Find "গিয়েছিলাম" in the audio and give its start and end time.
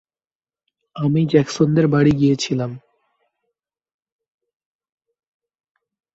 2.11-2.71